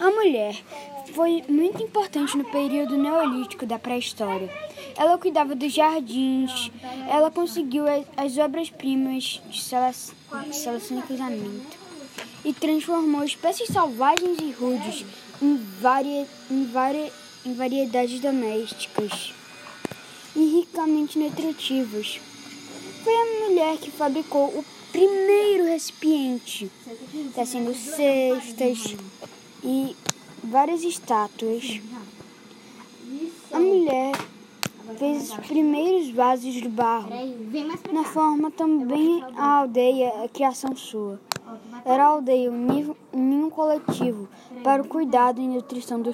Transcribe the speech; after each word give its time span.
A 0.00 0.10
mulher 0.10 0.54
foi 1.12 1.42
muito 1.48 1.82
importante 1.82 2.36
no 2.36 2.44
período 2.44 2.96
neolítico 2.96 3.66
da 3.66 3.78
pré-história. 3.78 4.48
Ela 4.96 5.18
cuidava 5.18 5.56
dos 5.56 5.72
jardins, 5.72 6.70
ela 7.08 7.30
conseguiu 7.30 7.84
as 8.16 8.38
obras-primas 8.38 9.40
de 9.50 9.60
seleção 9.60 10.98
e 10.98 11.02
cruzamento 11.02 11.76
e 12.44 12.52
transformou 12.52 13.24
espécies 13.24 13.68
selvagens 13.68 14.38
e 14.40 14.52
rudes 14.52 15.04
em, 15.42 15.56
varia, 15.80 16.26
em, 16.48 16.64
varia, 16.66 17.12
em 17.44 17.54
variedades 17.54 18.20
domésticas 18.20 19.32
e 20.36 20.60
ricamente 20.60 21.18
nutritivas. 21.18 22.20
Foi 23.02 23.14
a 23.14 23.48
mulher 23.48 23.76
que 23.78 23.90
fabricou 23.90 24.46
o 24.46 24.64
primeiro 24.92 25.64
recipiente, 25.64 26.70
tecendo 27.34 27.74
cestas 27.74 28.96
e 29.62 29.96
várias 30.42 30.82
estátuas. 30.82 31.80
A 33.52 33.58
mulher 33.58 34.12
fez 34.98 35.30
os 35.30 35.46
primeiros 35.46 36.10
vasos 36.10 36.54
de 36.54 36.68
barro. 36.68 37.10
Na 37.92 38.04
forma 38.04 38.50
também 38.50 39.22
a 39.36 39.60
aldeia, 39.60 40.24
a 40.24 40.28
criação 40.28 40.74
sua. 40.76 41.20
Era 41.84 42.04
a 42.04 42.06
aldeia, 42.08 42.50
um 42.50 42.96
ninho 43.12 43.50
coletivo 43.50 44.28
para 44.62 44.82
o 44.82 44.88
cuidado 44.88 45.40
e 45.40 45.46
nutrição 45.46 46.00
dos 46.00 46.06